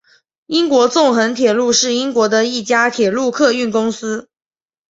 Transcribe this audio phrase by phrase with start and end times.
[0.47, 4.29] 英国纵贯铁路是英国的一家铁路客运公司。